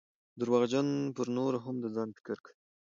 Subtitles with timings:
[0.39, 2.55] درواغجن پرنورو هم دځان فکر کوي